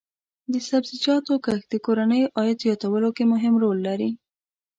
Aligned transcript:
د 0.51 0.53
سبزیجاتو 0.69 1.33
کښت 1.45 1.67
د 1.71 1.75
کورنیو 1.85 2.31
عاید 2.37 2.57
زیاتولو 2.63 3.09
کې 3.17 3.23
مهم 3.33 3.53
رول 3.63 3.77
لري. 3.87 4.09